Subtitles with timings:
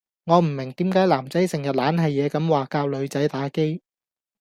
[0.23, 3.83] 我唔明點解男仔成日懶係野咁話教女仔打機